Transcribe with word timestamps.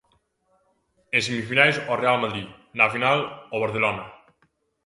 En 1.15 1.21
semifinais 1.27 1.77
ao 1.79 1.99
Real 2.03 2.17
Madrid, 2.23 2.47
na 2.77 2.91
final 2.93 3.17
ao 3.51 3.61
Barcelona. 3.63 4.05